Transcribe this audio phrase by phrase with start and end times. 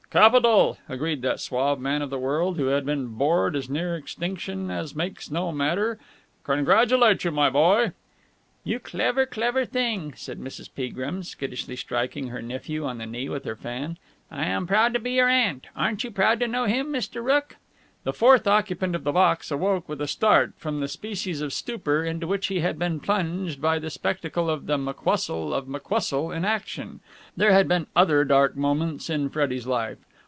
[0.11, 4.69] "Capital!" agreed that suave man of the world, who had been bored as near extinction
[4.69, 5.97] as makes no matter.
[6.43, 7.93] "Congratulate you, my boy!"
[8.65, 10.69] "You clever, clever thing!" said Mrs.
[10.75, 13.97] Peagrim, skittishly striking her nephew on the knee with her fan.
[14.29, 15.67] "I'm proud to be your aunt!
[15.77, 17.23] Aren't you proud to know him, Mr.
[17.23, 17.55] Rooke?"
[18.03, 22.03] The fourth occupant of the box awoke with a start from the species of stupor
[22.03, 26.43] into which he had been plunged by the spectacle of the McWhustle of McWhustle in
[26.43, 27.01] action.
[27.37, 29.99] There had been other dark moments in Freddie's life.